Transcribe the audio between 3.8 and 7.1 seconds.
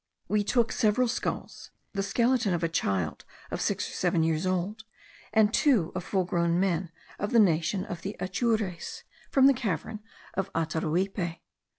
or seven years old, and two of full grown men